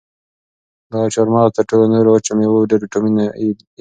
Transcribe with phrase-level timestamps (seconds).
[0.91, 3.63] دا چهارمغز تر ټولو نورو وچو مېوو ډېر ویټامین ای لري.